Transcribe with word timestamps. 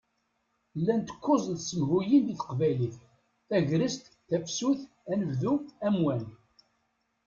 Llant 0.79 1.09
kuẓ 1.23 1.43
n 1.53 1.55
tsemhuyin 1.57 2.23
di 2.27 2.35
teqbaylit: 2.39 2.95
Tagrest, 3.47 4.03
Tafsut, 4.29 4.79
Anebdu, 5.11 5.53
Amwan. 5.87 6.23